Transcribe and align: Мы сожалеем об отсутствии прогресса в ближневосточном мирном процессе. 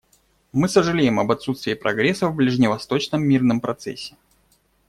Мы 0.51 0.67
сожалеем 0.67 1.19
об 1.19 1.29
отсутствии 1.31 1.75
прогресса 1.75 2.27
в 2.27 2.35
ближневосточном 2.35 3.21
мирном 3.23 3.61
процессе. 3.61 4.15